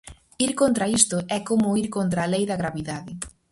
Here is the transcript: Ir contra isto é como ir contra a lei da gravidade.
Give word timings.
Ir 0.45 0.51
contra 0.61 0.87
isto 0.99 1.17
é 1.37 1.39
como 1.49 1.77
ir 1.81 1.87
contra 1.97 2.19
a 2.23 2.31
lei 2.33 2.43
da 2.47 2.59
gravidade. 2.61 3.11